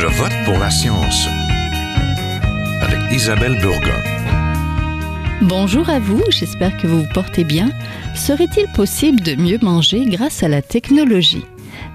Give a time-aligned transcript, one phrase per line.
[0.00, 1.26] Je vote pour la science
[2.80, 4.00] avec Isabelle Burgon.
[5.42, 7.68] Bonjour à vous, j'espère que vous vous portez bien.
[8.14, 11.44] Serait-il possible de mieux manger grâce à la technologie?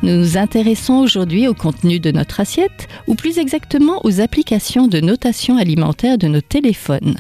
[0.02, 5.00] Nous nous intéressons aujourd'hui au contenu de notre assiette, ou plus exactement aux applications de
[5.00, 7.16] notation alimentaire de nos téléphones.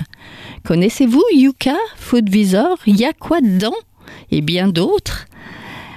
[0.66, 3.78] Connaissez-vous Yuka, Foodvisor, Y'a quoi dedans
[4.32, 5.28] et bien d'autres?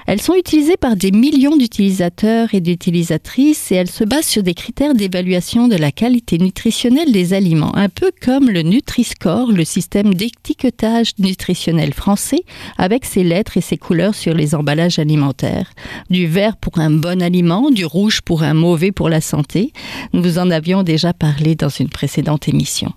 [0.06, 4.54] Elles sont utilisées par des millions d'utilisateurs et d'utilisatrices et elles se basent sur des
[4.54, 10.14] critères d'évaluation de la qualité nutritionnelle des aliments, un peu comme le Nutri-Score, le système
[10.14, 12.44] d'étiquetage nutritionnel français,
[12.78, 15.72] avec ses lettres et ses couleurs sur les emballages alimentaires.
[16.08, 19.72] Du vert pour un bon aliment, du rouge pour un mauvais pour la santé.
[20.12, 22.92] Nous vous en avions déjà parlé dans une précédente émission.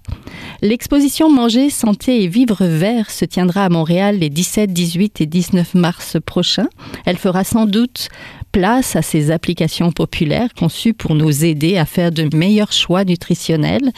[0.62, 5.74] L'exposition Manger, Santé et Vivre Vert se tiendra à Montréal les 17, 18 et 19
[5.74, 6.70] mars prochains.
[7.06, 8.10] Elle fera sans doute
[8.52, 13.92] place à ces applications populaires conçues pour nous aider à faire de meilleurs choix nutritionnels.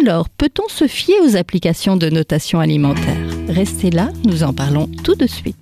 [0.00, 3.18] Alors, peut-on se fier aux applications de notation alimentaire?
[3.48, 5.56] Restez là, nous en parlons tout de suite.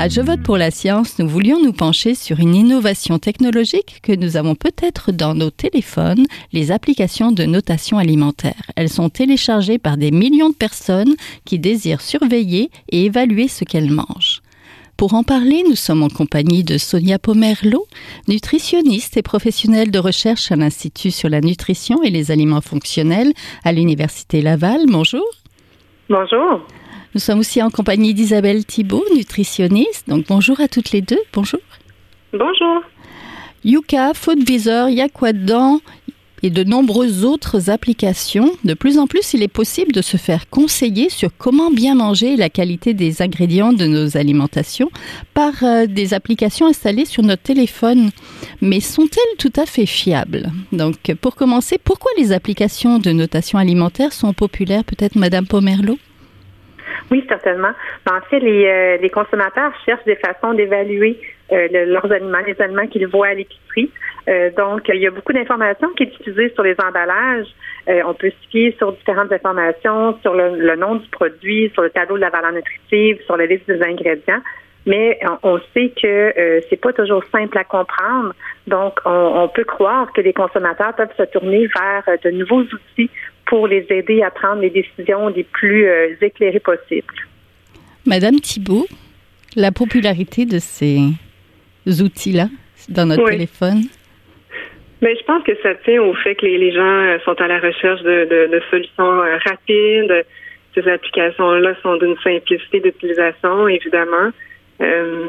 [0.00, 4.16] À Je vote pour la science, nous voulions nous pencher sur une innovation technologique que
[4.16, 8.62] nous avons peut-être dans nos téléphones, les applications de notation alimentaire.
[8.76, 13.90] Elles sont téléchargées par des millions de personnes qui désirent surveiller et évaluer ce qu'elles
[13.90, 14.40] mangent.
[14.96, 17.84] Pour en parler, nous sommes en compagnie de Sonia Pomerlo,
[18.26, 23.72] nutritionniste et professionnelle de recherche à l'Institut sur la nutrition et les aliments fonctionnels à
[23.72, 24.86] l'Université Laval.
[24.88, 25.26] Bonjour.
[26.08, 26.62] Bonjour.
[27.14, 30.08] Nous sommes aussi en compagnie d'Isabelle Thibault, nutritionniste.
[30.08, 31.20] Donc bonjour à toutes les deux.
[31.32, 31.60] Bonjour.
[32.32, 32.82] Bonjour.
[33.64, 35.80] Yuka, Foodvisor, Y'a quoi dedans
[36.42, 38.52] et de nombreuses autres applications.
[38.64, 42.34] De plus en plus, il est possible de se faire conseiller sur comment bien manger
[42.34, 44.90] et la qualité des ingrédients de nos alimentations
[45.34, 48.10] par euh, des applications installées sur notre téléphone.
[48.62, 50.50] Mais sont-elles tout à fait fiables?
[50.72, 55.98] Donc, pour commencer, pourquoi les applications de notation alimentaire sont populaires Peut-être Madame Pomerlo
[57.10, 57.72] oui, certainement.
[58.10, 61.20] En fait, les, euh, les consommateurs cherchent des façons d'évaluer
[61.52, 63.90] euh, leurs aliments, les aliments qu'ils voient à l'épicerie.
[64.28, 67.48] Euh, donc, il y a beaucoup d'informations qui sont utilisées sur les emballages.
[68.06, 72.16] on peut se fier sur différentes informations, sur le, nom du produit, sur le tableau
[72.16, 74.42] de la valeur nutritive, sur la liste des ingrédients.
[74.86, 78.32] Mais on, sait que c'est pas toujours simple à comprendre.
[78.66, 83.10] Donc, on, on, peut croire que les consommateurs peuvent se tourner vers de nouveaux outils
[83.50, 87.14] pour les aider à prendre les décisions les plus euh, éclairées possibles.
[88.06, 88.86] Madame Thibault,
[89.56, 91.00] la popularité de ces
[91.84, 92.46] outils-là
[92.88, 93.82] dans notre téléphone?
[95.02, 97.58] Mais je pense que ça tient au fait que les, gens euh, sont à la
[97.58, 100.24] recherche de, solutions euh, rapides.
[100.74, 104.30] Ces applications-là sont d'une simplicité d'utilisation, évidemment.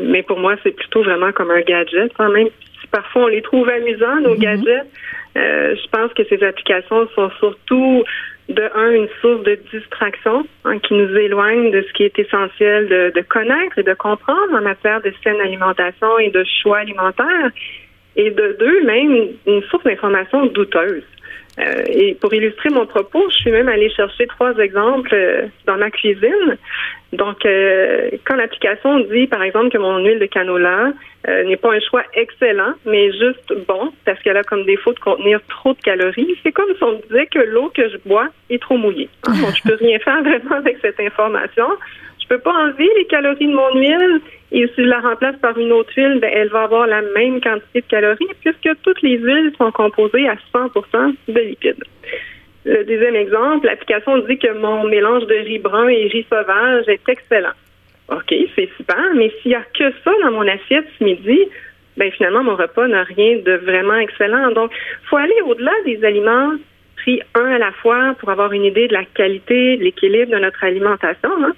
[0.04, 2.12] mais pour moi, c'est plutôt vraiment comme un gadget.
[2.16, 2.50] Quand même,
[2.92, 4.40] parfois on les trouve amusants, nos mm-hmm.
[4.40, 4.88] gadgets,
[5.38, 8.04] euh, je pense que ces applications sont surtout
[8.50, 12.88] de un une source de distraction hein, qui nous éloigne de ce qui est essentiel
[12.90, 17.52] de, de, connaître et de comprendre en matière de saine alimentation et de choix alimentaires,
[18.18, 21.04] et de deux même une source d'information douteuse.
[21.60, 25.78] Euh, et pour illustrer mon propos, je suis même allée chercher trois exemples euh, dans
[25.78, 26.58] ma cuisine.
[27.12, 30.94] Donc, euh, quand l'application dit, par exemple, que mon huile de canola
[31.28, 35.40] n'est pas un choix excellent, mais juste bon, parce qu'elle a comme défaut de contenir
[35.50, 38.76] trop de calories, c'est comme si on disait que l'eau que je bois est trop
[38.76, 39.08] mouillée.
[39.26, 41.68] Donc, je peux rien faire vraiment avec cette information.
[42.32, 44.22] Je peux pas enlever les calories de mon huile
[44.54, 47.42] et si je la remplace par une autre huile, ben, elle va avoir la même
[47.42, 51.84] quantité de calories puisque toutes les huiles sont composées à 100% de lipides.
[52.64, 57.10] Le deuxième exemple, l'application dit que mon mélange de riz brun et riz sauvage est
[57.10, 57.52] excellent.
[58.08, 61.38] OK, c'est super, mais s'il n'y a que ça dans mon assiette ce midi,
[61.98, 64.52] ben finalement, mon repas n'a rien de vraiment excellent.
[64.52, 64.72] Donc,
[65.10, 66.54] faut aller au-delà des aliments
[66.96, 70.38] pris un à la fois pour avoir une idée de la qualité, de l'équilibre de
[70.38, 71.30] notre alimentation.
[71.44, 71.54] Hein.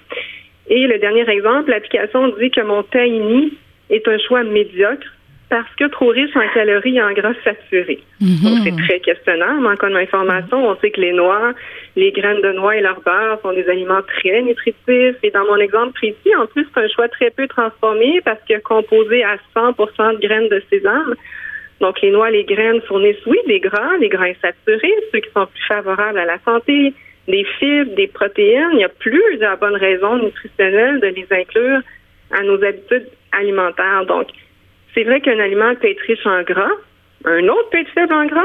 [0.68, 3.52] Et le dernier exemple, l'application dit que mon tahini
[3.90, 5.06] est un choix médiocre
[5.50, 8.00] parce que trop riche en calories et en gras saturés.
[8.20, 8.42] Mhm.
[8.42, 9.64] Donc, c'est très questionnant.
[9.64, 11.52] En comme information, on sait que les noix,
[11.96, 15.16] les graines de noix et leur beurre sont des aliments très nutritifs.
[15.22, 18.58] Et dans mon exemple précis, en plus, c'est un choix très peu transformé parce que
[18.62, 21.14] composé à 100% de graines de sésame.
[21.80, 25.46] Donc, les noix, les graines fournissent, oui, des gras, des gras insaturés, ceux qui sont
[25.46, 26.94] plus favorables à la santé,
[27.28, 31.80] des fibres, des protéines, il y a plus de bonne raison nutritionnelle de les inclure
[32.30, 34.04] à nos habitudes alimentaires.
[34.06, 34.28] Donc,
[34.94, 36.70] c'est vrai qu'un aliment peut être riche en gras,
[37.24, 38.42] un autre peut être faible en gras,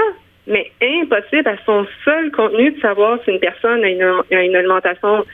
[0.47, 5.25] mais impossible à son seul contenu de savoir si une personne a une, alimentation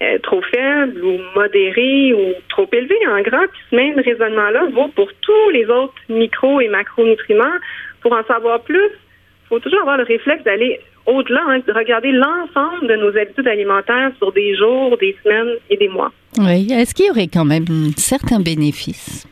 [0.00, 3.46] euh, trop faible ou modérée ou trop élevée en gras.
[3.48, 7.58] Puis ce même raisonnement-là vaut pour tous les autres micro et macronutriments.
[8.02, 12.12] Pour en savoir plus, il faut toujours avoir le réflexe d'aller au-delà, hein, de regarder
[12.12, 16.12] l'ensemble de nos habitudes alimentaires sur des jours, des semaines et des mois.
[16.38, 16.68] Oui.
[16.70, 17.64] Est-ce qu'il y aurait quand même
[17.96, 19.26] certains bénéfices,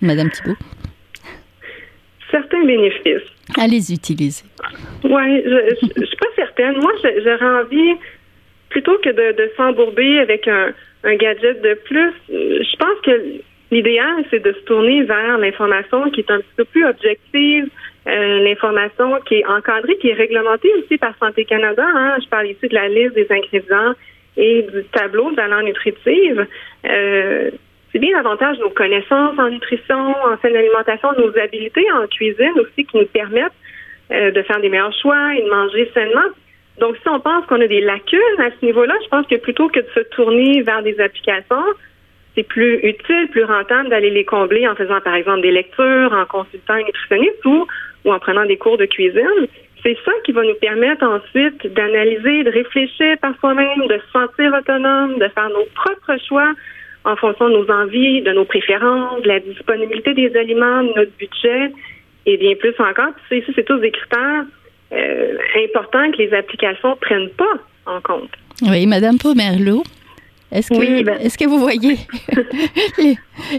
[0.00, 0.56] Madame Thibault?
[2.30, 3.28] Certains bénéfices.
[3.58, 4.44] À les utiliser.
[5.04, 6.76] Oui, je ne suis pas certaine.
[6.76, 7.94] Moi, j'aurais envie,
[8.68, 10.72] plutôt que de, s'embourber avec un,
[11.04, 13.40] gadget de plus, je pense que
[13.70, 17.68] l'idéal, c'est de se tourner vers l'information qui est un petit peu plus objective,
[18.08, 21.84] euh, l'information qui est encadrée, qui est réglementée aussi par Santé Canada.
[21.84, 22.16] Hein.
[22.22, 23.92] Je parle ici de la liste des ingrédients
[24.36, 26.46] et du tableau de valeur nutritive.
[26.86, 27.50] Euh,
[27.92, 32.84] c'est bien davantage nos connaissances en nutrition, en saine alimentation, nos habiletés en cuisine aussi
[32.86, 33.52] qui nous permettent
[34.10, 36.30] euh, de faire des meilleurs choix et de manger sainement.
[36.78, 39.68] Donc, si on pense qu'on a des lacunes à ce niveau-là, je pense que plutôt
[39.68, 41.64] que de se tourner vers des applications,
[42.38, 46.24] c'est plus utile, plus rentable d'aller les combler en faisant, par exemple, des lectures, en
[46.24, 47.66] consultant un nutritionniste ou,
[48.04, 49.48] en prenant des cours de cuisine.
[49.82, 54.52] C'est ça qui va nous permettre ensuite d'analyser, de réfléchir par soi-même, de se sentir
[54.54, 56.52] autonome, de faire nos propres choix
[57.04, 61.12] en fonction de nos envies, de nos préférences, de la disponibilité des aliments, de notre
[61.18, 61.72] budget
[62.26, 63.12] et bien plus encore.
[63.28, 64.44] Puis c'est tous des critères
[64.92, 67.54] euh, importants que les applications ne prennent pas
[67.86, 68.30] en compte.
[68.62, 69.82] Oui, Madame Pomerleau,
[70.50, 71.96] est-ce que, ben est-ce que vous voyez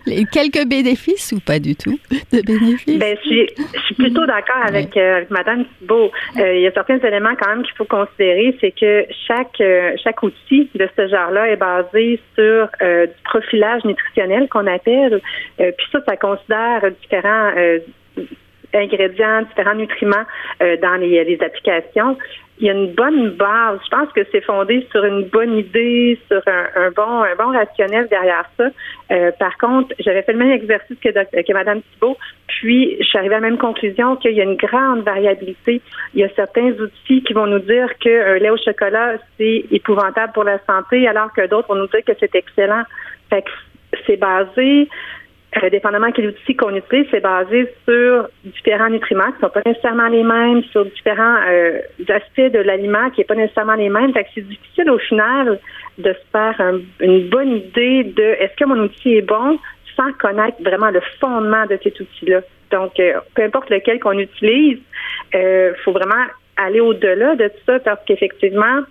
[0.08, 2.00] les, quelques bénéfices ou pas du tout
[2.34, 2.98] de bénéfices?
[2.98, 6.12] Ben, je, suis, je suis plutôt d'accord avec, euh, avec Madame Thibault.
[6.38, 9.92] Euh, il y a certains éléments quand même qu'il faut considérer, c'est que chaque euh,
[10.04, 15.22] chaque outil de ce genre-là est basé sur du profilage nutritionnel qu'on appelle.
[15.58, 17.52] puis ça, ça considère différents
[18.74, 20.26] ingrédients, différents nutriments
[20.60, 22.18] dans les, les applications
[22.60, 23.80] il y a une bonne base.
[23.86, 28.08] Je pense que c'est fondé sur une bonne idée, sur un, bon, un bon rationnel
[28.10, 28.66] derrière ça.
[29.12, 32.18] Euh, par contre, j'avais fait le même exercice que, que Mme Thibault,
[32.48, 35.82] puis je suis arrivée à la même conclusion qu'il y a une grande variabilité.
[36.14, 40.34] Il y a certains outils qui vont nous dire que lait au chocolat, c'est épouvantable
[40.34, 42.84] pour la santé, alors que d'autres vont nous dire que c'est excellent.
[43.30, 43.52] Fait que
[44.06, 44.90] c'est basé
[45.58, 50.08] euh, dépendamment quel outil qu'on utilise, c'est basé sur différents nutriments qui sont pas nécessairement
[50.08, 54.14] les mêmes, sur différents euh, aspects de l'aliment qui est pas nécessairement les mêmes.
[54.14, 55.60] Fait que c'est difficile au final
[55.98, 56.62] de se faire
[57.00, 59.58] une bonne idée de est-ce que mon outil est bon
[59.96, 62.42] sans connaître vraiment le fondement de cet outil-là.
[62.70, 64.78] Donc, euh, peu importe lequel qu'on utilise,
[65.34, 66.26] il faut vraiment
[66.58, 68.82] aller au-delà de tout ça parce qu'effectivement,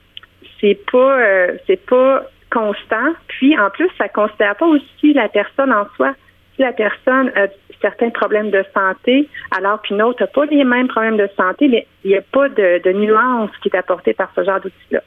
[0.60, 1.20] c'est pas
[1.68, 3.14] c'est pas constant.
[3.28, 6.14] Puis en plus, ça considère pas aussi la personne en soi
[6.58, 7.46] la personne a
[7.80, 11.86] certains problèmes de santé, alors qu'une autre n'a pas les mêmes problèmes de santé, mais
[12.04, 15.00] il n'y a pas de, nuance qui est apportée par ce genre d'outil-là.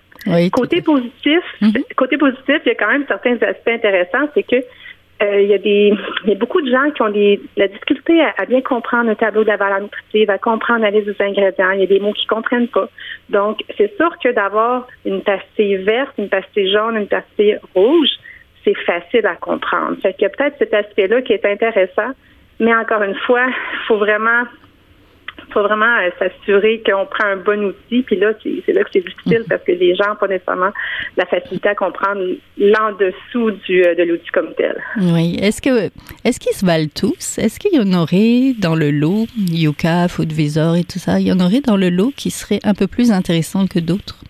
[0.52, 1.84] côté positif, mhm.
[1.98, 4.64] côté positif, il y a quand même certains aspects intéressants, c'est que
[5.22, 5.94] euh, il, y a des,
[6.24, 9.16] il y a beaucoup de gens qui ont des, la difficulté à, bien comprendre le
[9.16, 11.72] tableau de la valeur nutritive, à comprendre la liste des ingrédients.
[11.72, 12.90] Il y a des mots qu'ils comprennent pas.
[13.30, 18.10] Donc, c'est sûr que d'avoir une pastille verte, une pastille jaune, une pastille rouge,
[18.64, 19.98] c'est facile à comprendre.
[20.02, 22.12] Fait qu'il y a peut-être cet aspect-là qui est intéressant,
[22.60, 24.44] mais encore une fois, il faut vraiment
[25.52, 28.04] faut vraiment euh, s'assurer qu'on prend un bon outil.
[28.04, 29.46] Puis là, c'est là que c'est difficile mhm.
[29.50, 30.72] parce que les gens n'ont pas nécessairement
[31.18, 32.22] la facilité à comprendre
[32.58, 34.82] l'en-dessous du, euh, de l'outil comme tel.
[35.00, 35.38] Oui.
[35.42, 35.90] Est-ce que
[36.24, 37.38] est-ce qu'ils se valent tous?
[37.38, 41.32] Est-ce qu'il y en aurait dans le lot, Yuka, Foodvisor et tout ça, il y
[41.32, 44.24] en aurait dans le lot qui serait un peu plus intéressant que d'autres?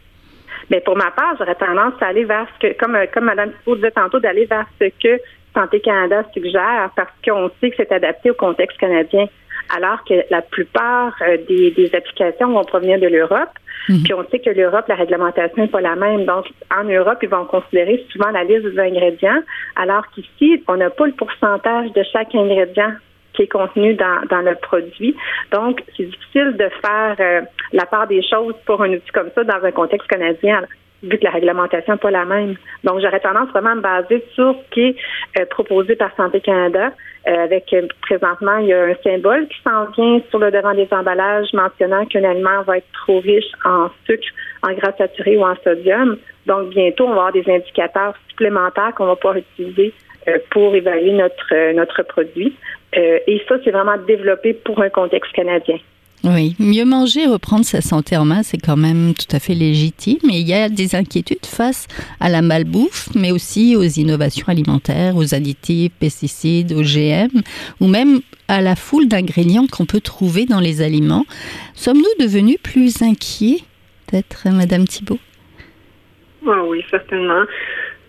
[0.72, 3.76] Mais pour ma part, j'aurais tendance à aller vers ce que, comme, comme Mme Thibault
[3.76, 5.22] disait tantôt, d'aller vers ce que
[5.54, 9.28] Santé Canada suggère parce qu'on sait que c'est adapté au contexte canadien.
[9.76, 13.50] Alors que la plupart euh, des, applications vont provenir de l'Europe.
[13.90, 14.04] Mhm.
[14.04, 16.26] Puis on sait que l'Europe, la réglementation n'est pas la même.
[16.26, 19.42] Donc, en Europe, ils vont considérer souvent la liste des ingrédients,
[19.76, 22.94] alors qu'ici, on n'a pas le pourcentage de chaque ingrédient
[23.34, 25.16] qui est contenu dans, le produit.
[25.52, 27.42] Donc, c'est difficile de faire euh,
[27.74, 30.64] la part des choses pour un outil comme ça dans un contexte canadien
[31.04, 32.56] vu que la réglementation n'est pas la même.
[32.84, 34.96] Donc, j'aurais tendance vraiment à me baser sur ce qui est
[35.40, 36.92] euh, proposé par Santé Canada.
[37.28, 40.88] Euh, avec présentement, il y a un symbole qui s'en vient sur le devant des
[40.92, 44.28] emballages mentionnant qu'un aliment va être trop riche en sucre,
[44.64, 46.18] en gras saturé ou en sodium.
[46.46, 49.94] Donc, bientôt, on va avoir des indicateurs supplémentaires qu'on va pouvoir utiliser
[50.52, 52.54] pour évaluer notre notre produit.
[52.98, 55.78] Euh, et ça, c'est vraiment développé pour un contexte canadien.
[56.24, 60.20] Oui, mieux manger, reprendre sa santé en main, c'est quand même tout à fait légitime.
[60.24, 61.88] Mais il y a des inquiétudes face
[62.20, 67.42] à la malbouffe, mais aussi aux innovations alimentaires, aux additifs, pesticides, aux GM,
[67.80, 71.26] ou même à la foule d'ingrédients qu'on peut trouver dans les aliments.
[71.74, 73.62] Sommes-nous devenus plus inquiets,
[74.06, 75.20] peut-être, Madame Thibault?
[76.46, 77.46] Ah Oui, certainement.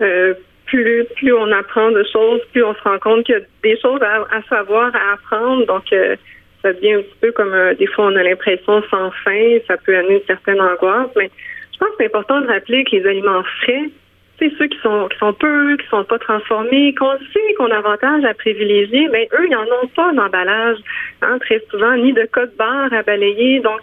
[0.02, 0.34] Euh,
[0.72, 4.00] plus, on apprend de choses, plus on se rend compte qu'il y a des choses
[4.02, 5.66] à, savoir, à apprendre.
[5.66, 6.16] Donc, euh,
[6.62, 9.76] ça devient un petit peu comme euh, des fois on a l'impression sans fin, ça
[9.76, 11.30] peut amener une certaine angoisse, mais
[11.72, 13.90] je pense que c'est important de rappeler que les aliments frais,
[14.38, 18.34] c'est ceux qui sont peu, qui sont pas transformés, qu'on sait qu'on a avantage à
[18.34, 20.78] privilégier, mais eux, ils n'en ont pas d'emballage,
[21.20, 23.60] hein, très souvent, ni de code barre à balayer.
[23.60, 23.80] Donc,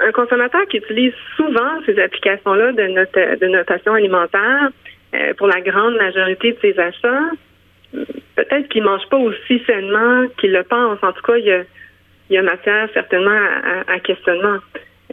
[0.00, 4.70] un consommateur qui utilise souvent ces applications-là de notation alimentaire,
[5.14, 7.30] euh, pour la grande majorité de ses achats,
[8.36, 10.98] peut-être qu'il ne mange pas aussi sainement qu'il le pense.
[11.02, 11.62] En tout cas, il y a,
[12.30, 13.40] il matière certainement
[13.86, 14.58] à, questionnement.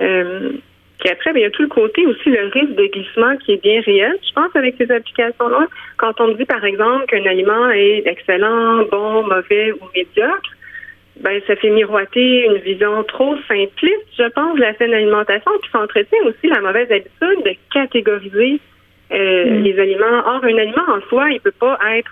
[0.02, 0.52] Euh,
[1.00, 3.54] puis après, ben, il y a tout le côté aussi, le risque de glissement qui
[3.54, 5.68] est bien réel, je pense, avec ces applications-là.
[5.98, 10.52] Quand on dit, par exemple, qu'un aliment est excellent, bon, mauvais ou médiocre,
[11.22, 15.72] ben, ça fait miroiter une vision trop simpliste, je pense, de la saine alimentation, puis
[15.72, 18.60] ça entretient aussi la mauvaise habitude de catégoriser
[19.12, 19.64] euh, mm.
[19.64, 20.24] les aliments.
[20.26, 22.12] Or, un aliment en soi, il peut pas être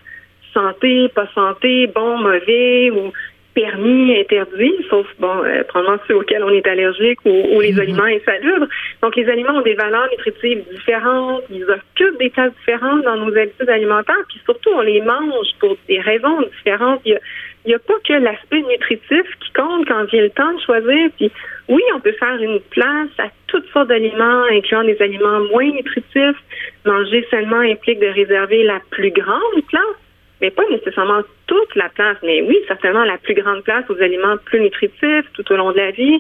[0.54, 3.12] santé, pas santé, bon, mauvais ou
[3.54, 7.80] permis, interdit, sauf bon, euh, probablement ceux auxquels on est allergique ou, les mhm.
[7.80, 8.68] aliments insalubres.
[9.02, 13.36] Donc, les aliments ont des valeurs nutritives différentes, ils occupent des places différentes dans nos
[13.38, 17.02] habitudes alimentaires, puis surtout, on les mange pour des raisons différentes.
[17.06, 17.20] Il
[17.68, 21.10] n'y a, pas que l'aspect nutritif qui compte quand vient le temps de choisir.
[21.18, 21.32] Puis
[21.70, 26.38] oui, on peut faire une place à toutes sortes d'aliments, incluant des aliments moins nutritifs.
[26.86, 29.98] Manger seulement implique de réserver la plus grande place
[30.44, 34.36] mais pas nécessairement toute la place, mais oui, certainement la plus grande place aux aliments
[34.44, 36.20] plus nutritifs tout au long de la vie.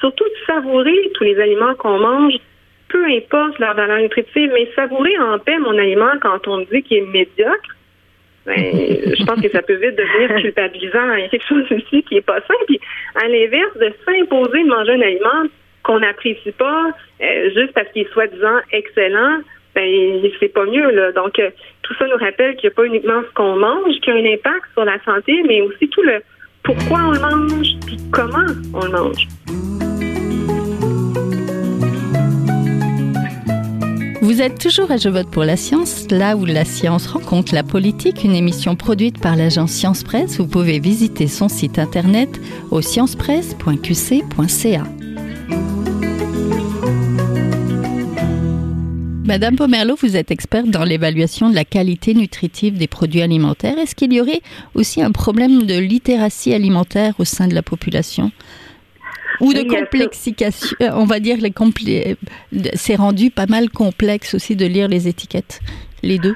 [0.00, 2.34] surtout de savourer tous les aliments qu'on mange,
[2.88, 6.82] peu importe leur valeur nutritive, mais savourer en paix mon aliment quand on me dit
[6.82, 7.76] qu'il est médiocre.
[8.48, 11.14] Ben, je pense que ça peut vite devenir culpabilisant.
[11.16, 12.54] Il y a quelque chose aussi qui est pas sain.
[12.66, 12.80] Puis,
[13.14, 15.50] à l'inverse, de s'imposer de manger un aliment
[15.82, 16.90] qu'on n'apprécie pas,
[17.20, 19.40] euh, juste parce qu'il est soi-disant excellent,
[19.74, 21.12] ben c'est pas mieux là.
[21.12, 21.50] Donc euh,
[21.82, 24.24] tout ça nous rappelle qu'il n'y a pas uniquement ce qu'on mange qui a un
[24.24, 26.20] impact sur la santé, mais aussi tout le
[26.62, 29.77] pourquoi on le mange puis comment on le mange.
[34.38, 37.64] Vous êtes toujours à Je vote pour la science, là où la science rencontre la
[37.64, 40.38] politique, une émission produite par l'agence Science Presse.
[40.38, 42.40] Vous pouvez visiter son site internet
[42.70, 44.84] au sciencepresse.qc.ca.
[49.24, 53.76] Madame Pomerleau, vous êtes experte dans l'évaluation de la qualité nutritive des produits alimentaires.
[53.76, 54.42] Est-ce qu'il y aurait
[54.74, 58.30] aussi un problème de littératie alimentaire au sein de la population?
[59.40, 62.14] Ou de complexification, euh, on va dire les euh,
[62.74, 65.60] c'est rendu pas mal complexe aussi de lire les étiquettes,
[66.02, 66.34] les deux.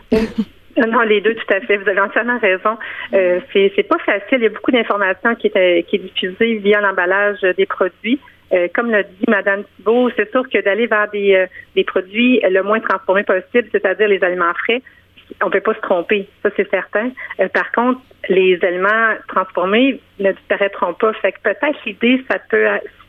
[0.76, 1.76] Non, les deux, tout à fait.
[1.76, 2.78] Vous avez entièrement raison.
[3.12, 4.38] Euh, c'est pas facile.
[4.38, 8.18] Il y a beaucoup d'informations qui est, qui est diffusée via l'emballage des produits.
[8.52, 12.40] Euh, comme l'a dit Mme Thibault, c'est sûr que d'aller vers des, euh, des produits
[12.42, 14.82] le moins transformés possible, c'est-à-dire les aliments frais,
[15.42, 17.10] on peut pas se tromper, ça c'est certain.
[17.40, 21.12] Euh, par contre, les aliments transformés ne disparaîtront pas.
[21.14, 22.66] Fait que peut-être l'idée, ça peut,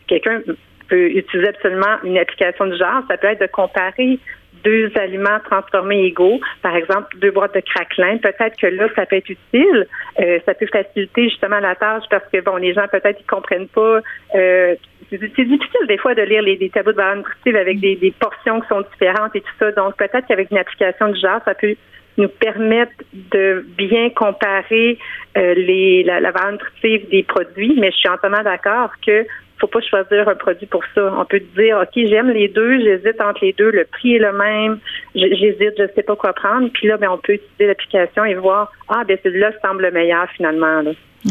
[0.08, 0.42] quelqu'un
[0.88, 4.20] peut utiliser absolument une application du genre, ça peut être de comparer
[4.63, 9.18] deux aliments transformés égaux, par exemple deux boîtes de craquelin, peut-être que là, ça peut
[9.18, 9.88] être utile.
[10.20, 13.68] Euh, ça peut faciliter justement la tâche parce que bon, les gens peut-être ils comprennent
[13.68, 14.00] pas.
[14.36, 14.75] Euh,
[15.10, 18.68] c'est difficile des fois de lire les, tableaux de valeur nutritive avec des, portions qui
[18.68, 19.72] sont différentes et tout ça.
[19.74, 21.75] Donc peut-être qu'avec une application du genre, ça peut
[22.17, 24.98] nous permettre de bien comparer
[25.38, 29.25] euh, les, la, la valeur nutritive des produits, mais je suis entièrement d'accord que
[29.63, 31.13] faut pas choisir un produit pour ça.
[31.17, 34.34] On peut dire, OK, j'aime les deux, j'hésite entre les deux, le prix est le
[34.34, 34.79] même,
[35.15, 36.70] j'hésite, je sais pas quoi prendre.
[36.74, 40.82] Puis là, ben, on peut utiliser l'application et voir, ah, ben celui-là semble meilleur finalement.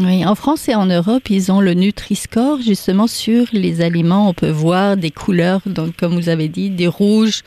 [0.01, 4.29] Oui, en France et en Europe, ils ont le Nutri-Score justement sur les aliments.
[4.29, 7.41] On peut voir des couleurs, donc comme vous avez dit, des rouges,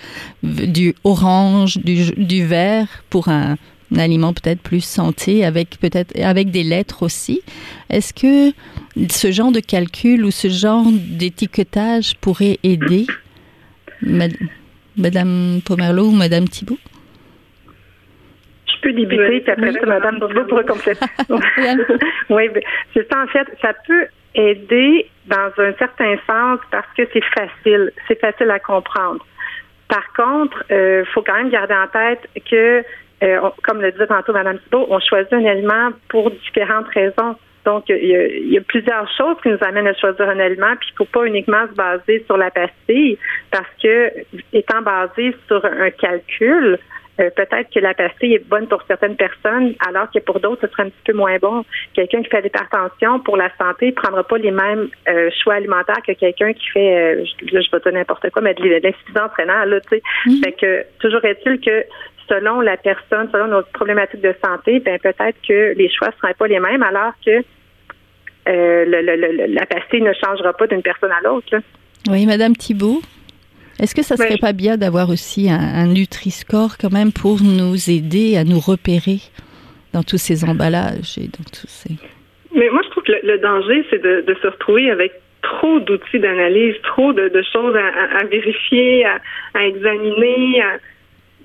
[0.45, 3.57] du orange, du, du vert pour un
[3.95, 7.43] un aliment peut-être plus santé avec peut-être avec des lettres aussi.
[7.91, 8.55] Est-ce que
[9.11, 13.07] ce genre de calcul ou ce genre d'étiquetage pourrait aider
[14.97, 16.79] Madame Pomerleau ou Madame Thibault?
[18.67, 21.07] Je peux débuter, puis après ça, Madame Thibault pourra compléter.
[22.31, 22.63] oui, ben,
[22.95, 27.93] c'est ça, en fait, ça peut aider dans un certain sens parce que c'est facile,
[28.07, 29.25] c'est facile à comprendre.
[29.89, 32.83] Par contre, il euh, faut quand même garder en tête que
[33.23, 37.37] euh, comme le disait tantôt Mme Thibault, on choisit un aliment pour différentes raisons.
[37.65, 40.97] Donc, il y, a, plusieurs choses qui nous amènent à choisir un aliment, puis il
[40.97, 43.19] faut pas uniquement se baser sur la pastille,
[43.51, 44.13] parce que
[44.53, 46.79] étant basé sur un calcul,
[47.19, 50.73] euh, peut-être que la pastille est bonne pour certaines personnes, alors que pour d'autres, ce
[50.73, 51.65] serait un petit peu moins bon.
[51.95, 56.03] Quelqu'un qui fait l'hypertension pour la santé ne prendra pas les mêmes euh, choix alimentaires
[56.07, 59.71] que quelqu'un qui fait, euh, je, je vais dire n'importe quoi, mais de l'insuffisance rénale,
[59.71, 60.03] là, tu sais.
[60.27, 60.45] Mm-hmm.
[60.45, 61.85] Fait que toujours est-il que
[62.29, 66.35] selon la personne, selon nos problématiques de santé, ben peut-être que les choix ne seraient
[66.35, 67.43] pas les mêmes, alors que
[68.47, 71.57] le, la pastille ne changera pas d'une personne à l'autre.
[72.09, 73.01] Oui, Madame Thibault.
[73.81, 78.37] Est-ce que ça serait pas bien d'avoir aussi un, Nutri-Score quand même pour nous aider
[78.37, 79.19] à nous repérer
[79.93, 81.95] dans tous ces emballages et dans tous ces...
[82.55, 86.75] Mais moi, je trouve que le, danger, c'est de, se retrouver avec trop d'outils d'analyse,
[86.85, 89.21] trop de, choses à, vérifier, à,
[89.55, 90.79] à examiner, à,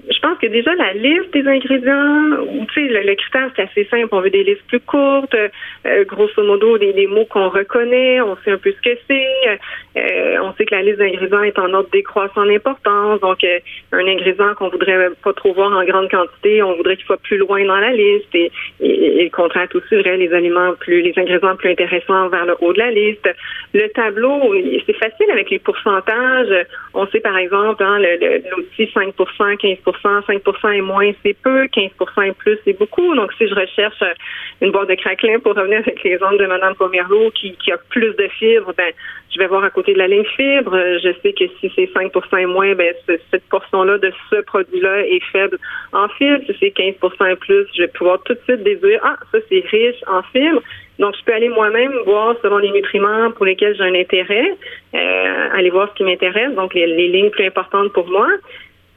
[0.10, 2.38] je pense que déjà la liste des ingrédients,
[2.74, 4.10] tu sais, le, critère c'est assez simple.
[4.12, 8.52] On veut des listes plus courtes, euh, grosso modo des, mots qu'on reconnaît, on sait
[8.52, 9.60] un peu ce que c'est.
[9.98, 13.20] Euh, on sait que la liste d'ingrédients est en ordre décroissant d'importance.
[13.22, 13.60] Donc, euh,
[13.92, 17.38] un ingrédient qu'on voudrait pas trop voir en grande quantité, on voudrait qu'il soit plus
[17.38, 18.34] loin dans la liste.
[18.34, 22.80] Et, et, contraire aussi les aliments plus, les ingrédients plus intéressants vers le haut de
[22.80, 23.30] la liste.
[23.74, 24.54] Le tableau,
[24.86, 26.66] c'est facile avec les pourcentages.
[26.94, 32.32] On sait par exemple hein, l'outil 5% 15 5% et moins, c'est peu, 15% et
[32.34, 33.16] plus, c'est beaucoup.
[33.16, 34.14] Donc, si je recherche euh,
[34.62, 38.28] une boîte de craquelin pour revenir avec l'exemple de Mme Pomerleau qui, a plus de
[38.40, 38.92] fibres, ben,
[39.34, 40.76] je vais voir à côté de la ligne fibre.
[41.04, 45.24] Je sais que si c'est 5 et moins, ben, cette portion-là de ce produit-là est
[45.32, 45.58] faible
[45.94, 46.44] en fibres.
[46.48, 49.64] Si c'est 15% et plus, je vais pouvoir tout de suite déduire, ah, ça, c'est
[49.72, 50.62] riche en fibres.
[51.00, 54.56] Donc, je peux aller moi-même voir selon les nutriments pour lesquels j'ai un intérêt,
[54.94, 58.28] euh, aller voir ce qui m'intéresse, donc les, les lignes plus importantes pour moi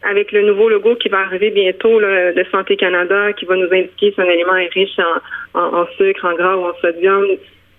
[0.04, 4.12] avec le nouveau logo qui va arriver bientôt de Santé Canada, qui va nous indiquer
[4.12, 4.98] si un aliment est riche
[5.54, 7.24] en, sucre, en gras ou en sodium.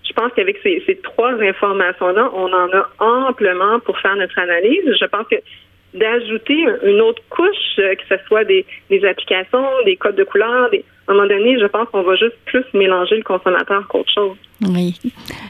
[0.07, 4.83] Je pense qu'avec ces, trois informations-là, on en a amplement pour faire notre analyse.
[4.99, 5.35] Je pense que
[5.93, 8.65] d'ajouter une autre couche, euh, que ce soit des,
[9.05, 12.35] applications, des codes de couleur, des, à un moment donné, je pense qu'on va juste
[12.45, 14.37] plus mélanger le consommateur qu'autre chose.
[14.61, 14.99] Oui.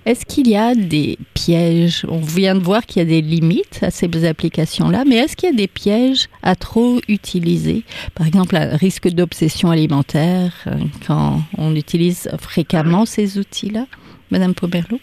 [0.06, 2.06] Est-ce qu'il y a des pièges?
[2.10, 5.50] On vient de voir qu'il y a des limites à ces applications-là, mais est-ce qu'il
[5.50, 7.84] y a des pièges à trop utiliser?
[8.16, 10.72] Par exemple, un risque d'obsession alimentaire euh,
[11.08, 13.86] quand on utilise fréquemment ces outils-là
[14.32, 15.00] Madame Poberlo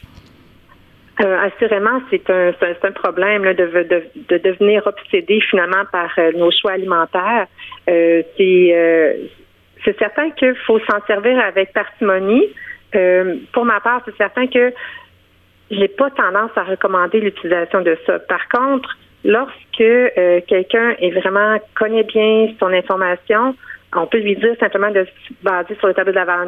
[1.21, 6.33] euh, assurément, c'est un, c'est un problème de, de, de, devenir obsédé finalement par euh,
[6.33, 7.47] nos choix alimentaires.
[7.89, 9.15] Euh, c'est, euh,
[9.85, 12.49] c'est certain qu'il faut s'en servir avec parcimonie.
[12.95, 14.73] Euh, pour ma part, c'est certain que
[15.71, 18.19] j'ai pas tendance à recommander l'utilisation de ça.
[18.21, 23.57] Par contre, lorsque euh, quelqu'un est vraiment connaît bien son information,
[23.95, 26.47] on peut lui dire simplement de se baser sur le tableau de la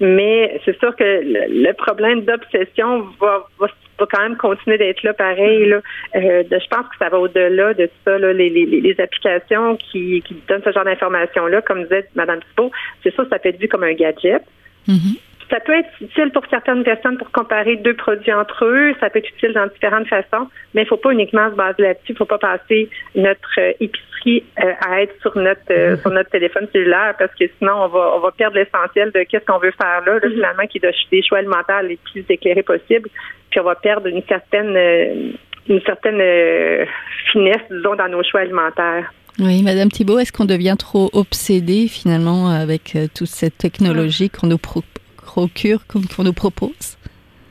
[0.00, 5.68] mais c'est sûr que le, problème d'obsession va, va, quand même continuer d'être là pareil.
[5.68, 5.80] Là.
[6.16, 10.72] Euh, je pense que ça va au-delà de ça, là, les, applications qui, donnent ce
[10.72, 14.42] genre d'informations-là, comme disait Mme Thibault, c'est sûr ça peut être vu comme un gadget.
[14.88, 15.29] Mm-hmm.
[15.50, 18.94] Ça peut être utile pour certaines personnes pour comparer deux produits entre eux.
[19.00, 21.82] Ça peut être utile dans différentes façons, mais il ne faut pas uniquement se baser
[21.82, 22.10] là-dessus.
[22.10, 26.10] Il ne faut pas passer notre euh, épicerie euh, à être sur notre euh, sur
[26.12, 29.58] notre téléphone cellulaire parce que sinon on va on va perdre l'essentiel de qu'est-ce qu'on
[29.58, 30.32] veut faire là, mm-hmm.
[30.34, 33.08] finalement, qui est des choix alimentaires les plus éclairés possibles.
[33.50, 35.34] Puis on va perdre une certaine
[35.68, 36.86] une certaine
[37.32, 39.12] finesse, disons, dans nos choix alimentaires.
[39.38, 44.58] Oui, Madame Thibault, est-ce qu'on devient trop obsédé finalement avec toute cette technologie qu'on nous
[44.58, 44.84] propose
[45.30, 46.98] procure qu'on nous propose?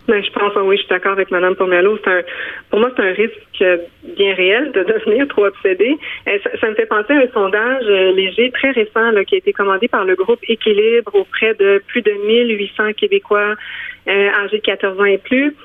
[0.08, 1.98] Ben, je pense, oui, je suis d'accord avec Mme Pomelo.
[2.70, 3.64] pour moi, c'est un risque
[4.18, 5.96] bien réel de devenir trop obsédé.
[6.28, 9.54] Euh, ça, me fait penser à un sondage euh, léger très récent qui a été
[9.54, 13.56] commandé par le groupe Équilibre auprès de plus de 1800 Québécois
[14.08, 15.56] euh, âgés de 14 ans et plus.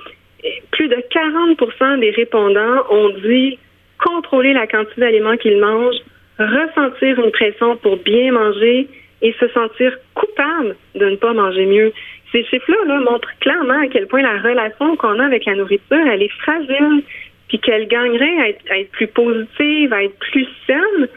[0.72, 3.58] plus de 40% des répondants ont dit
[3.98, 6.02] contrôler la quantité d'aliments qu'ils mangent,
[6.38, 8.88] ressentir une pression pour bien manger
[9.22, 11.92] et se sentir coupable de ne pas manger mieux.
[12.32, 16.22] Ces chiffres-là montrent clairement à quel point la relation qu'on a avec la nourriture, elle
[16.22, 17.02] est fragile,
[17.48, 21.08] puis qu'elle gagnerait à être, plus positive, à être plus saine.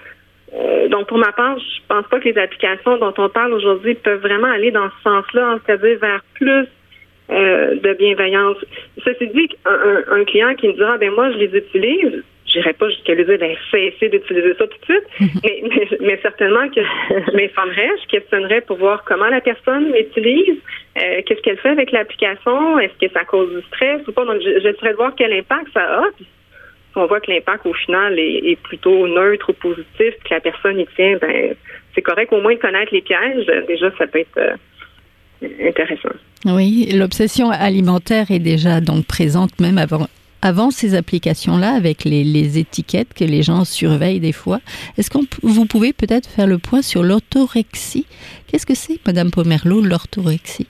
[0.54, 3.96] Euh, donc, pour ma part, je pense pas que les applications dont on parle aujourd'hui
[3.96, 6.68] peuvent vraiment aller dans ce sens-là, c'est-à-dire vers plus
[7.30, 8.58] euh, de bienveillance.
[9.04, 12.24] Ceci dit, un, un, client qui me dira, ben moi, je les utilise,
[12.58, 15.44] j'irai pas jusqu'à lui dire, ben, cessez d'utiliser ça tout de suite.
[15.44, 20.58] mais, mais, certainement que je m'informerais, je questionnerais pour voir comment la personne l'utilise,
[20.98, 24.26] euh, qu'est-ce qu'elle fait avec l'application, est-ce que ça cause du stress ou pas.
[24.26, 26.04] Donc, j'essaierais de voir quel impact ça a.
[26.16, 26.26] Puis,
[26.96, 30.88] on voit que l'impact au final est, plutôt neutre ou positif, que la personne y
[30.96, 31.54] tient, ben,
[31.94, 33.46] c'est correct au moins de connaître les pièges.
[33.68, 34.56] Déjà, ça peut être, euh,
[35.68, 36.16] intéressant.
[36.46, 40.08] Oui, l'obsession alimentaire est déjà donc présente même avant
[40.42, 44.60] avant ces applications-là, avec les, étiquettes que les gens surveillent des fois,
[44.98, 48.06] est-ce que vous pouvez peut-être faire le point sur l'orthorexie?
[48.48, 50.68] Qu'est-ce que c'est, Madame Pomerleau, l'orthorexie?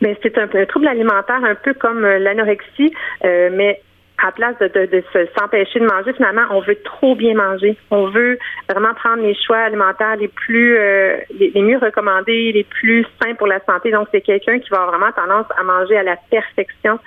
[0.00, 2.92] Ben, c'est un, trouble alimentaire un peu comme euh, l'anorexie,
[3.24, 3.80] euh, mais
[4.22, 5.02] à place de,
[5.36, 7.76] s'empêcher de manger, finalement, on veut trop bien manger.
[7.90, 8.38] On veut
[8.68, 13.48] vraiment prendre les choix alimentaires les plus euh, les, mieux recommandés, les plus sains pour
[13.48, 13.90] la santé.
[13.90, 16.98] Donc, c'est quelqu'un qui va avoir vraiment tendance à manger à la perfection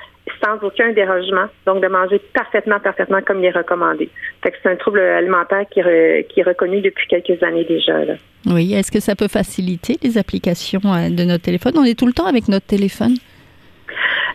[0.43, 4.09] sans aucun dérogement, donc de manger parfaitement, parfaitement comme il est recommandé.
[4.41, 5.81] Fait que c'est un trouble alimentaire qui,
[6.29, 8.03] qui est reconnu depuis quelques années déjà.
[8.05, 8.15] Là.
[8.47, 11.73] Oui, est-ce que ça peut faciliter les applications euh, de notre téléphone?
[11.77, 13.15] On est tout le temps avec notre téléphone.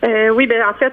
[0.04, 0.92] Euh, oui, ben en fait,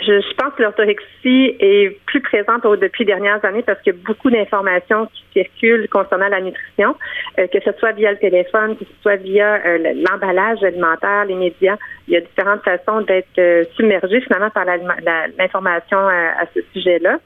[0.00, 3.96] je, je, pense que l'orthorexie est plus présente depuis les dernières années parce qu'il y
[3.96, 6.96] a beaucoup d'informations qui circulent concernant la nutrition,
[7.38, 11.34] euh, que ce soit via le téléphone, que ce soit via euh, l'emballage alimentaire, les
[11.34, 11.76] médias.
[12.08, 17.18] Il y a différentes façons d'être euh, submergé finalement par l'information à, ce sujet-là.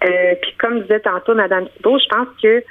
[0.00, 2.62] puis comme disait tantôt Mme Thibault, je pense que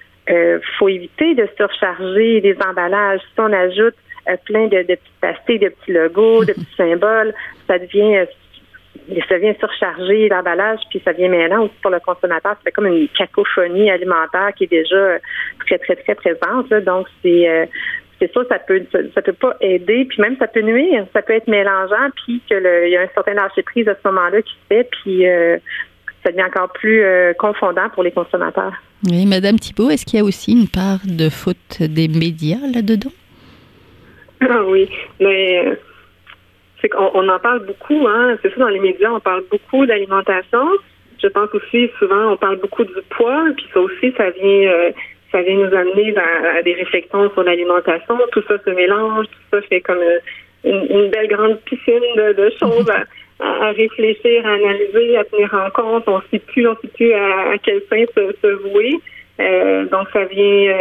[0.77, 3.21] faut éviter de surcharger les emballages.
[3.33, 3.95] Si on ajoute
[4.45, 7.33] plein de, de petites pastilles, de petits logos, de petits symboles,
[7.67, 8.25] ça devient
[9.29, 12.55] ça vient surcharger l'emballage, puis ça vient mêlant aussi pour le consommateur.
[12.63, 15.17] C'est comme une cacophonie alimentaire qui est déjà
[15.65, 16.69] très, très, très présente.
[16.85, 17.65] Donc, c'est euh,
[18.19, 21.33] c'est ça, ça peut ça, peut pas aider, puis même ça peut nuire, ça peut
[21.33, 24.67] être mélangeant, puis qu'il y a un certain lâcher prise à ce moment-là qui se
[24.75, 25.57] fait, puis euh,
[26.23, 28.73] ça devient encore plus euh, confondant pour les consommateurs.
[29.05, 33.11] Oui, Madame Thibault, est-ce qu'il y a aussi une part de faute des médias là-dedans?
[34.41, 34.89] Ah oui,
[35.19, 35.77] mais
[36.95, 38.37] on en parle beaucoup, hein.
[38.41, 40.67] C'est ça dans les médias, on parle beaucoup d'alimentation.
[41.21, 44.91] Je pense aussi souvent on parle beaucoup du poids, puis ça aussi ça vient euh,
[45.31, 48.17] ça vient nous amener à, des réflexions sur l'alimentation.
[48.31, 50.19] Tout ça se mélange, tout ça fait comme euh,
[50.63, 52.89] une, belle grande piscine de, choses
[53.39, 56.03] à, réfléchir, à analyser, à tenir en compte.
[56.07, 58.95] On ne sait plus, on sait plus à, quel sein se, vouer.
[59.39, 60.73] Euh, donc ça vient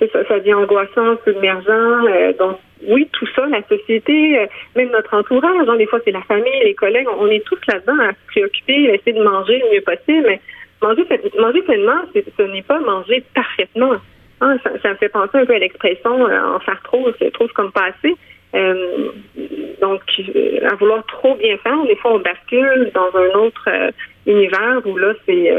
[0.00, 1.68] ça, ça devient angoissant, submergent.
[1.68, 6.12] Euh, donc, oui, tout ça, la société, euh, même notre entourage, hein, des fois c'est
[6.12, 9.58] la famille, les collègues, on, est tous là-dedans à se préoccuper, à essayer de manger
[9.58, 10.26] le mieux possible.
[10.26, 10.40] Mais
[10.82, 11.04] manger,
[11.38, 13.94] manger pleinement, ce n'est pas manger parfaitement.
[14.40, 17.48] Hein, ça, me fait penser un peu à l'expression euh, en faire trop, c'est trop
[17.48, 18.14] comme pas assez.
[19.80, 20.02] donc,
[20.70, 23.68] à vouloir trop bien faire, des fois on bascule dans un autre
[24.26, 25.52] univers où là, c'est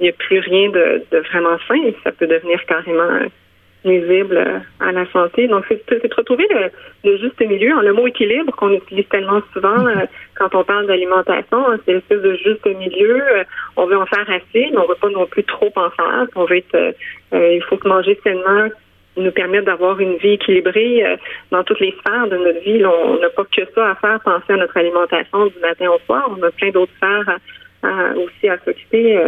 [0.00, 1.90] il n'y a plus rien de, de, vraiment sain.
[2.04, 3.26] Ça peut devenir carrément
[3.84, 5.48] nuisible à la santé.
[5.48, 6.46] Donc, c'est de retrouver
[7.04, 7.72] le, juste milieu.
[7.82, 12.22] Le mot équilibre qu'on utilise tellement souvent euh, quand on parle d'alimentation, hein, c'est l'espèce
[12.22, 13.22] de juste milieu.
[13.22, 13.44] Euh,
[13.76, 16.26] on veut en faire assez, mais on veut pas non plus trop en faire.
[16.34, 18.68] On veut être, euh, il faut que manger sainement
[19.16, 21.02] nous permettre d'avoir une vie équilibrée
[21.50, 22.84] dans toutes les sphères de notre vie.
[22.84, 26.30] on n'a pas que ça à faire, penser à notre alimentation du matin au soir.
[26.30, 27.38] On a plein d'autres sphères
[28.14, 29.18] aussi à s'occuper.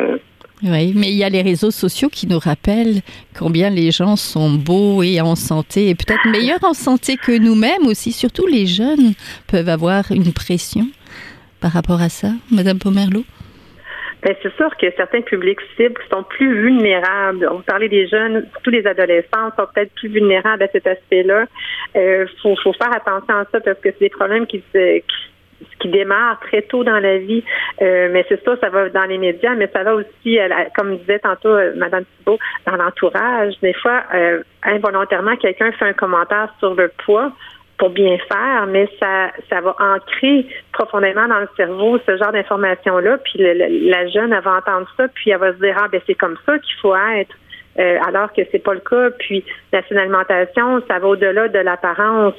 [0.63, 3.01] Oui, mais il y a les réseaux sociaux qui nous rappellent
[3.39, 7.87] combien les gens sont beaux et en santé, et peut-être meilleurs en santé que nous-mêmes
[7.87, 8.13] aussi.
[8.13, 9.15] Surtout les jeunes
[9.51, 10.87] peuvent avoir une pression
[11.61, 13.25] par rapport à ça, Madame Pomerleau?
[14.23, 17.49] Ben, c'est sûr que certains publics cibles sont plus vulnérables.
[17.51, 21.47] On parlait des jeunes, surtout les adolescents, sont peut-être plus vulnérables à cet aspect-là.
[21.95, 24.99] Il euh, faut, faut, faire attention à ça parce que c'est des problèmes qui se,
[24.99, 25.30] qui
[25.81, 27.43] qui démarre très tôt dans la vie.
[27.83, 30.39] Euh, mais c'est ça, ça va dans les médias, mais ça va aussi,
[30.77, 33.55] comme disait tantôt euh, Mme Thibault, dans l'entourage.
[33.63, 37.33] Des fois, euh, involontairement, quelqu'un fait un commentaire sur le poids
[37.79, 43.19] pour bien faire, mais ça, ça va ancrer profondément dans le cerveau ce genre d'information-là.
[43.19, 46.15] Puis la jeune, elle va entendre ça, puis elle va se dire ah ben c'est
[46.15, 47.35] comme ça qu'il faut être.
[48.07, 49.09] alors que c'est pas le cas.
[49.19, 49.43] Puis
[49.73, 52.35] la alimentation, ça va au-delà de l'apparence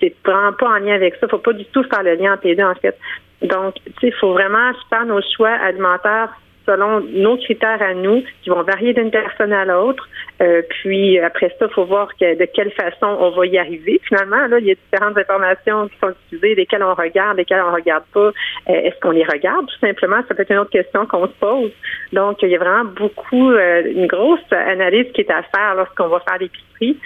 [0.00, 1.28] c'est vraiment pas en lien avec ça.
[1.28, 2.96] Faut pas du tout faire le lien entre les deux, en fait.
[3.42, 6.30] Donc, tu sais, il faut vraiment faire nos choix alimentaires
[6.66, 10.08] selon nos critères à nous, qui vont varier d'une personne à l'autre.
[10.42, 14.00] Euh, puis après ça, il faut voir de quelle façon on va y arriver.
[14.04, 17.72] Finalement, là, il y a différentes informations qui sont utilisées, lesquelles on regarde, lesquelles on
[17.72, 18.28] regarde pas.
[18.28, 18.32] Euh,
[18.66, 20.16] est-ce qu'on les regarde tout simplement?
[20.28, 21.72] Ça peut être une autre question qu'on se pose.
[22.12, 26.08] Donc, il y a vraiment beaucoup, euh, une grosse analyse qui est à faire lorsqu'on
[26.08, 26.98] va faire l'épicerie.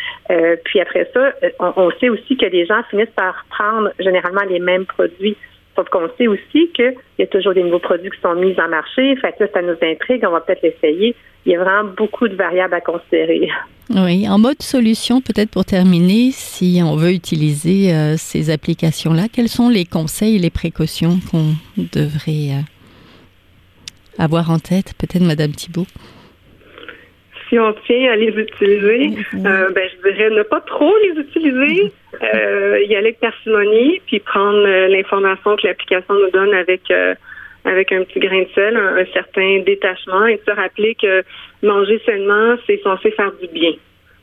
[0.65, 4.59] puis après ça, on, on sait aussi que les gens finissent par prendre généralement les
[4.59, 5.37] mêmes produits.
[5.79, 8.69] Sauf qu'on sait aussi qu'il y a toujours des nouveaux produits qui sont mis en
[8.69, 9.15] marché.
[9.15, 10.25] Fait ça nous intrigue.
[10.27, 11.15] On va peut-être l'essayer.
[11.47, 13.49] Il y a vraiment beaucoup de variables à considérer.
[13.91, 19.49] Oui, en mode solution, peut-être pour terminer, si on veut utiliser euh, ces applications-là, quels
[19.49, 22.63] sont les conseils et les précautions qu'on devrait euh,
[24.19, 25.87] avoir en tête, peut-être, Madame Thibault?
[27.49, 31.93] Si on tient à les utiliser, euh, ben, je dirais ne pas trop les utiliser.
[32.23, 37.15] euh, y aller avec parcimonie, puis prendre euh, l'information que l'application nous donne avec euh,
[37.65, 41.23] avec un petit grain de sel, un, certain détachement, et se rappeler que
[41.63, 43.73] manger sainement, c'est censé faire du bien.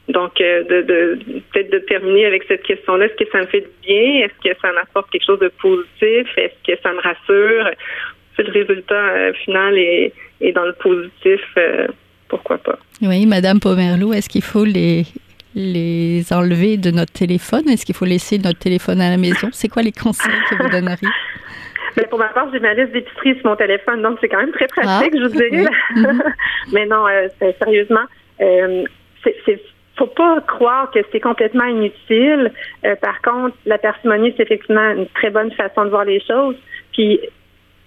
[0.08, 1.20] Donc, de, de
[1.52, 4.26] peut-être de terminer avec cette question-là, est-ce que ça me fait du bien?
[4.26, 6.28] Est-ce que ça m'apporte quelque chose de positif?
[6.38, 7.70] Est-ce que ça me rassure?
[8.36, 11.42] Si le résultat final est, est, dans le positif,
[12.28, 12.78] pourquoi pas?
[13.02, 15.06] Oui, Madame Pomerleau, est-ce qu'il faut les,
[15.56, 17.68] les enlever de notre téléphone?
[17.70, 19.50] Est-ce qu'il faut laisser notre téléphone à la maison?
[19.52, 21.08] C'est quoi les conseils que vous donneriez?
[21.96, 24.52] Ben, pour ma part, j'ai ma liste d'épicerie sur mon téléphone, donc c'est quand même
[24.52, 25.66] très pratique, ah, je vous dirais.
[25.96, 26.24] Mhm.
[26.74, 28.04] Mais non, euh, sérieusement,
[28.42, 28.84] euh,
[29.24, 29.62] c'est
[29.98, 32.52] faut pas croire que c'est complètement inutile.
[32.86, 36.56] Euh, par contre, la parcimonie, c'est effectivement une très bonne façon de voir les choses.
[36.92, 37.20] Puis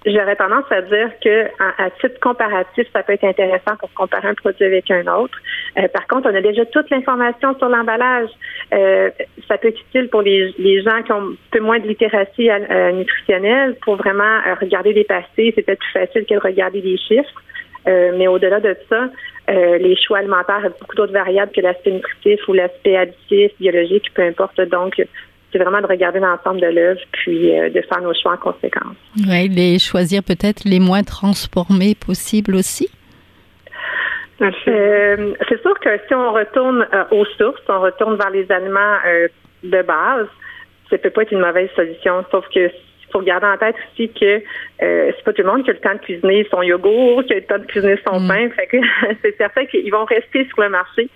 [0.07, 4.35] J'aurais tendance à dire que, à, titre comparatif, ça peut être intéressant pour comparer un
[4.35, 5.37] produit avec un autre.
[5.77, 8.31] Euh, par contre, on a déjà toute l'information sur l'emballage.
[8.73, 9.11] Euh,
[9.49, 12.93] ça peut être utile pour les, gens qui ont un peu moins de littératie euh,
[12.93, 15.53] nutritionnelle pour vraiment regarder des pastilles.
[15.57, 17.43] C'est peut-être plus facile que de regarder des chiffres.
[17.87, 19.09] mais au-delà de ça,
[19.49, 24.23] les choix alimentaires ont beaucoup d'autres variables que l'aspect nutritif ou l'aspect additif, biologique, peu
[24.23, 24.61] importe.
[24.61, 25.03] Donc,
[25.53, 28.97] c'est vraiment de regarder l'ensemble de l'œuvre puis euh, de faire nos choix en conséquence.
[29.17, 32.89] Oui, les choisir peut-être les moins transformés possibles aussi?
[34.41, 38.99] Euh, c'est sûr que si on retourne euh, aux sources, on retourne vers les aliments
[39.65, 40.29] de base,
[40.91, 42.25] ça peut pas être une mauvaise solution.
[42.31, 42.71] Sauf que
[43.11, 44.43] faut garder en tête aussi que
[44.79, 47.37] c'est pas tout le monde qui a le temps de cuisiner son yogourt, qui a
[47.37, 48.29] le temps de cuisiner son mm.
[48.29, 48.51] pain.
[48.51, 48.77] Fait que
[49.23, 51.09] c'est certain qu'ils vont rester sur le marché.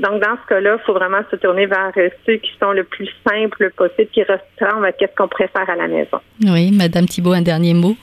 [0.00, 2.84] Donc, dans ce cas-là, il faut vraiment se tourner vers euh, ceux qui sont le
[2.84, 6.18] plus simples possible, qui ressemblent à qu'est-ce qu'on préfère à la maison.
[6.42, 7.96] Oui, Madame Thibault, un dernier mot.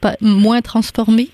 [0.00, 1.28] Pas, moins transformé,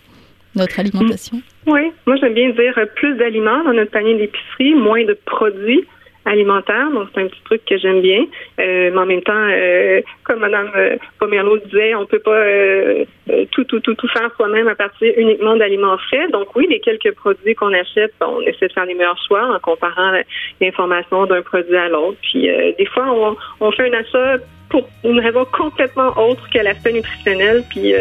[0.56, 1.40] notre alimentation?
[1.66, 5.86] Oui, moi j'aime bien dire plus d'aliments dans notre panier d'épicerie, moins de produits
[6.24, 6.90] alimentaire.
[6.92, 8.24] Donc, c'est un petit truc que j'aime bien.
[8.60, 13.04] Euh, mais en même temps, euh, comme Mme euh, Pomerleau disait, on peut pas euh,
[13.52, 16.28] tout, tout, tout, tout faire soi-même à partir uniquement d'aliments frais.
[16.32, 19.58] Donc, oui, les quelques produits qu'on achète, on essaie de faire les meilleurs choix en
[19.58, 20.12] comparant
[20.60, 22.18] l'information d'un produit à l'autre.
[22.22, 26.92] Puis, des fois, on, on fait un achat pour une raison complètement autre que l'aspect
[26.92, 27.64] nutritionnel.
[27.70, 27.92] Puis,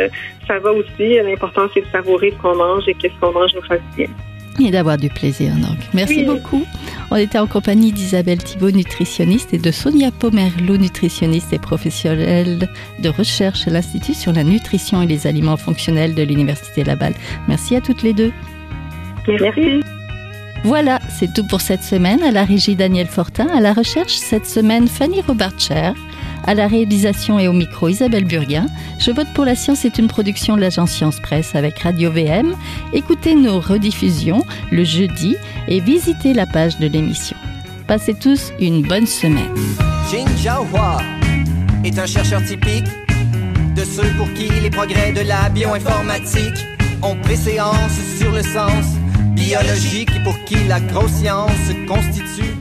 [0.47, 1.15] ça va aussi.
[1.15, 4.07] L'important, c'est de savourer ce qu'on mange et que ce qu'on mange nous fasse bien
[4.59, 5.51] et d'avoir du plaisir.
[5.55, 6.65] Donc, merci beaucoup.
[7.11, 12.69] On était en compagnie d'Isabelle Thibault, nutritionniste, et de Sonia Pomerleau, nutritionniste et professionnelle
[12.99, 17.13] de recherche à l'Institut sur la nutrition et les aliments fonctionnels de l'Université Laval.
[17.47, 18.31] Merci à toutes les deux.
[19.27, 19.81] Merci.
[20.63, 22.21] Voilà, c'est tout pour cette semaine.
[22.21, 25.93] À la régie Daniel Fortin, à la recherche cette semaine Fanny Robarcher.
[26.45, 28.65] À la réalisation et au micro, Isabelle Burguin.
[28.99, 32.55] Je vote pour la science est une production de l'agence Science Presse avec Radio VM.
[32.93, 35.35] Écoutez nos rediffusions le jeudi
[35.67, 37.37] et visitez la page de l'émission.
[37.87, 39.53] Passez tous une bonne semaine.
[40.11, 40.99] Jin Jiahua
[41.83, 42.85] est un chercheur typique
[43.75, 46.65] de ceux pour qui les progrès de la bioinformatique
[47.01, 48.85] ont préséance sur le sens
[49.33, 51.51] biologique et pour qui la grosse science
[51.87, 52.55] constitue